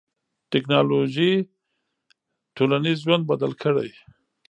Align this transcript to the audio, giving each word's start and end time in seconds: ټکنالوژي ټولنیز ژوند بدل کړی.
ټکنالوژي 0.51 1.31
ټولنیز 2.55 2.97
ژوند 3.05 3.23
بدل 3.31 3.51
کړی. 3.63 3.89